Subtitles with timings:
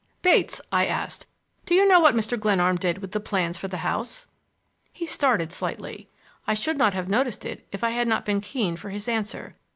[0.23, 1.27] "Bates," I asked,
[1.67, 2.35] "do you know what Mr.
[2.39, 4.25] Glenarm did with the plans for the house?"
[4.91, 6.09] He started slightly.
[6.47, 9.57] I should not have noticed it if I had not been keen for his answer.